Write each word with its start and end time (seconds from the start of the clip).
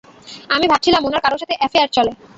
আমি 0.49 0.65
ভাবছিলাম 0.71 1.01
ওনার 1.07 1.23
কারো 1.23 1.37
সাথে 1.41 1.55
অ্যাফেয়ার 1.59 1.89
চলে। 1.95 2.11